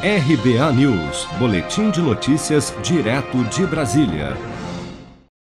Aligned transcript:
RBA 0.00 0.72
News, 0.74 1.26
Boletim 1.40 1.90
de 1.90 2.00
Notícias, 2.00 2.72
direto 2.84 3.42
de 3.46 3.66
Brasília. 3.66 4.36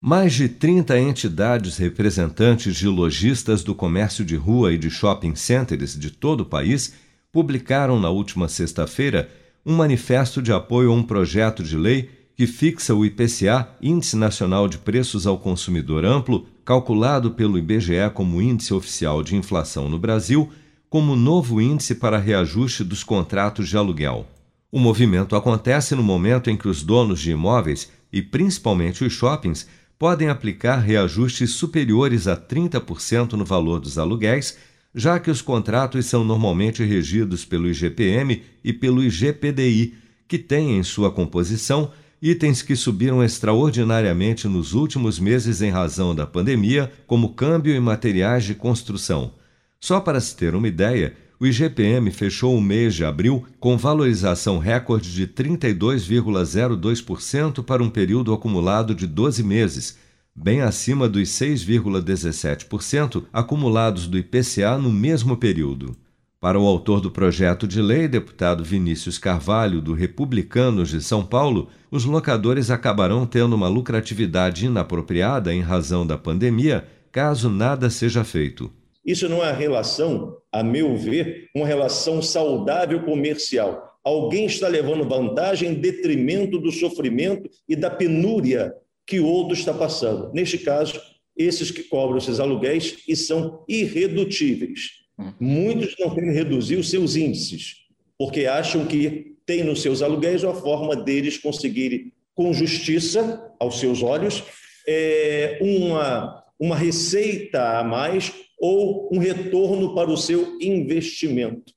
Mais 0.01 0.33
de 0.33 0.49
30 0.49 0.97
entidades 0.97 1.77
representantes 1.77 2.75
de 2.75 2.87
lojistas 2.87 3.63
do 3.63 3.75
comércio 3.75 4.25
de 4.25 4.35
rua 4.35 4.73
e 4.73 4.77
de 4.79 4.89
shopping 4.89 5.35
centers 5.35 5.95
de 5.95 6.09
todo 6.09 6.41
o 6.41 6.45
país 6.45 6.95
publicaram 7.31 7.99
na 7.99 8.09
última 8.09 8.47
sexta-feira 8.47 9.29
um 9.63 9.75
manifesto 9.75 10.41
de 10.41 10.51
apoio 10.51 10.91
a 10.91 10.95
um 10.95 11.03
projeto 11.03 11.61
de 11.61 11.77
lei 11.77 12.09
que 12.35 12.47
fixa 12.47 12.95
o 12.95 13.05
IPCA, 13.05 13.69
Índice 13.79 14.17
Nacional 14.17 14.67
de 14.67 14.79
Preços 14.79 15.27
ao 15.27 15.37
Consumidor 15.37 16.03
Amplo, 16.03 16.47
calculado 16.65 17.29
pelo 17.29 17.59
IBGE 17.59 18.09
como 18.11 18.41
índice 18.41 18.73
oficial 18.73 19.21
de 19.21 19.35
inflação 19.35 19.87
no 19.87 19.99
Brasil, 19.99 20.49
como 20.89 21.15
novo 21.15 21.61
índice 21.61 21.93
para 21.93 22.17
reajuste 22.17 22.83
dos 22.83 23.03
contratos 23.03 23.69
de 23.69 23.77
aluguel. 23.77 24.25
O 24.71 24.79
movimento 24.79 25.35
acontece 25.35 25.95
no 25.95 26.03
momento 26.03 26.49
em 26.49 26.57
que 26.57 26.67
os 26.67 26.83
donos 26.83 27.21
de 27.21 27.31
imóveis, 27.31 27.89
e 28.11 28.21
principalmente 28.21 29.03
os 29.03 29.13
shoppings, 29.13 29.67
podem 29.97 30.29
aplicar 30.29 30.77
reajustes 30.77 31.51
superiores 31.53 32.27
a 32.27 32.35
30% 32.35 33.33
no 33.33 33.45
valor 33.45 33.79
dos 33.79 33.97
aluguéis, 33.97 34.57
já 34.93 35.19
que 35.19 35.31
os 35.31 35.41
contratos 35.41 36.05
são 36.05 36.23
normalmente 36.23 36.83
regidos 36.83 37.45
pelo 37.45 37.69
IGPM 37.69 38.43
e 38.63 38.73
pelo 38.73 39.03
IGPDI, 39.03 39.95
que 40.27 40.37
têm 40.37 40.77
em 40.77 40.83
sua 40.83 41.11
composição 41.11 41.91
itens 42.21 42.61
que 42.61 42.75
subiram 42.75 43.23
extraordinariamente 43.23 44.47
nos 44.47 44.73
últimos 44.73 45.19
meses 45.19 45.61
em 45.61 45.69
razão 45.69 46.15
da 46.15 46.25
pandemia, 46.25 46.91
como 47.05 47.33
câmbio 47.33 47.75
e 47.75 47.79
materiais 47.79 48.43
de 48.43 48.55
construção. 48.55 49.33
Só 49.79 49.99
para 49.99 50.19
se 50.19 50.35
ter 50.35 50.55
uma 50.55 50.67
ideia, 50.67 51.15
o 51.39 51.45
IGPM 51.45 52.09
fechou 52.11 52.57
o 52.57 52.61
mês 52.61 52.95
de 52.95 53.05
abril 53.05 53.45
com 53.59 53.77
valorização 53.77 54.57
recorde 54.57 55.13
de 55.13 55.27
32,02% 55.27 57.63
para 57.63 57.83
um 57.83 57.89
período 57.89 58.33
acumulado 58.33 58.95
de 58.95 59.05
12 59.05 59.43
meses, 59.43 59.99
bem 60.35 60.61
acima 60.61 61.07
dos 61.07 61.29
6,17% 61.29 63.25
acumulados 63.31 64.07
do 64.07 64.17
IPCA 64.17 64.75
no 64.77 64.91
mesmo 64.91 65.37
período. 65.37 65.95
Para 66.39 66.59
o 66.59 66.67
autor 66.67 67.01
do 67.01 67.09
projeto 67.09 67.67
de 67.67 67.81
lei, 67.81 68.07
deputado 68.07 68.63
Vinícius 68.63 69.17
Carvalho, 69.17 69.81
do 69.81 69.93
Republicanos 69.93 70.89
de 70.89 71.01
São 71.01 71.25
Paulo, 71.25 71.67
os 71.89 72.05
locadores 72.05 72.69
acabarão 72.69 73.25
tendo 73.25 73.55
uma 73.55 73.67
lucratividade 73.67 74.67
inapropriada 74.67 75.51
em 75.53 75.61
razão 75.61 76.05
da 76.05 76.17
pandemia, 76.17 76.85
caso 77.11 77.49
nada 77.49 77.89
seja 77.89 78.23
feito. 78.23 78.71
Isso 79.07 79.29
não 79.29 79.43
é 79.43 79.53
relação, 79.53 80.37
a 80.51 80.61
meu 80.61 80.97
ver, 80.97 81.49
uma 81.55 81.65
relação 81.65 82.21
saudável 82.21 83.03
comercial. 83.03 83.97
Alguém 84.03 84.45
está 84.45 84.67
levando 84.67 85.07
vantagem 85.07 85.69
em 85.69 85.73
detrimento 85.75 86.59
do 86.59 86.73
sofrimento 86.73 87.49
e 87.69 87.75
da 87.75 87.89
penúria 87.89 88.73
que 89.05 89.21
o 89.21 89.25
outro 89.25 89.53
está 89.53 89.73
passando. 89.73 90.33
Neste 90.33 90.57
caso, 90.57 91.01
esses 91.37 91.71
que 91.71 91.83
cobram 91.83 92.17
esses 92.17 92.41
aluguéis 92.41 92.97
e 93.07 93.15
são 93.15 93.63
irredutíveis. 93.65 95.07
Muitos 95.39 95.95
não 95.97 96.13
querem 96.13 96.33
reduzir 96.33 96.75
os 96.75 96.89
seus 96.89 97.15
índices, 97.15 97.75
porque 98.17 98.45
acham 98.45 98.85
que 98.85 99.37
tem 99.45 99.63
nos 99.63 99.81
seus 99.81 100.01
aluguéis 100.01 100.43
uma 100.43 100.53
forma 100.53 100.95
deles 100.95 101.37
conseguirem, 101.37 102.11
com 102.35 102.53
justiça, 102.53 103.51
aos 103.59 103.79
seus 103.79 104.03
olhos, 104.03 104.43
é, 104.87 105.57
uma, 105.61 106.43
uma 106.59 106.75
receita 106.75 107.79
a 107.79 107.83
mais 107.83 108.31
ou 108.59 109.09
um 109.13 109.19
retorno 109.19 109.93
para 109.93 110.09
o 110.09 110.17
seu 110.17 110.57
investimento. 110.59 111.73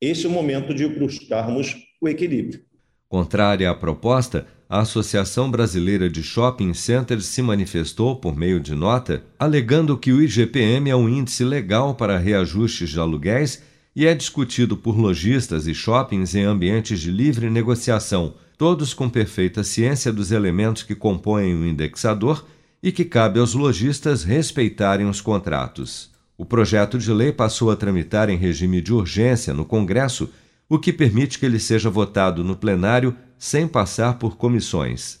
Esse 0.00 0.26
é 0.26 0.28
o 0.28 0.32
momento 0.32 0.74
de 0.74 0.86
buscarmos 0.86 1.76
o 2.00 2.08
equilíbrio. 2.08 2.62
Contrária 3.08 3.70
à 3.70 3.74
proposta, 3.74 4.46
a 4.68 4.80
Associação 4.80 5.50
Brasileira 5.50 6.08
de 6.08 6.22
Shopping 6.22 6.72
Centers 6.74 7.26
se 7.26 7.42
manifestou 7.42 8.16
por 8.16 8.36
meio 8.36 8.60
de 8.60 8.72
nota, 8.72 9.24
alegando 9.38 9.98
que 9.98 10.12
o 10.12 10.22
IGPM 10.22 10.88
é 10.88 10.94
um 10.94 11.08
índice 11.08 11.44
legal 11.44 11.94
para 11.94 12.18
reajustes 12.18 12.90
de 12.90 13.00
aluguéis 13.00 13.62
e 13.96 14.06
é 14.06 14.14
discutido 14.14 14.76
por 14.76 14.96
lojistas 14.96 15.66
e 15.66 15.74
shoppings 15.74 16.36
em 16.36 16.44
ambientes 16.44 17.00
de 17.00 17.10
livre 17.10 17.50
negociação, 17.50 18.34
todos 18.56 18.94
com 18.94 19.10
perfeita 19.10 19.64
ciência 19.64 20.12
dos 20.12 20.30
elementos 20.30 20.84
que 20.84 20.94
compõem 20.94 21.52
o 21.54 21.66
indexador 21.66 22.46
e 22.82 22.90
que 22.90 23.04
cabe 23.04 23.38
aos 23.38 23.54
lojistas 23.54 24.24
respeitarem 24.24 25.08
os 25.08 25.20
contratos. 25.20 26.10
O 26.36 26.44
projeto 26.44 26.98
de 26.98 27.12
lei 27.12 27.32
passou 27.32 27.70
a 27.70 27.76
tramitar 27.76 28.30
em 28.30 28.36
regime 28.36 28.80
de 28.80 28.92
urgência 28.92 29.52
no 29.52 29.64
Congresso, 29.64 30.30
o 30.68 30.78
que 30.78 30.92
permite 30.92 31.38
que 31.38 31.44
ele 31.44 31.58
seja 31.58 31.90
votado 31.90 32.42
no 32.42 32.56
plenário 32.56 33.14
sem 33.38 33.68
passar 33.68 34.18
por 34.18 34.36
comissões. 34.36 35.20